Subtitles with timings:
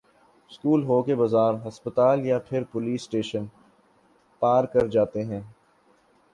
[0.51, 3.45] school ہو کہ بازار ہسپتال یا پھر پولیس اسٹیشن
[4.41, 5.41] پار کر جاتے ہیں